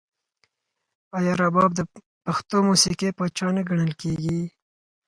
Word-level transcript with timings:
آیا 1.17 1.33
رباب 1.41 1.71
د 1.75 1.81
پښتو 2.25 2.57
موسیقۍ 2.67 3.09
پاچا 3.17 3.47
نه 3.55 3.61
ګڼل 3.69 3.91
کیږي؟ 4.01 4.39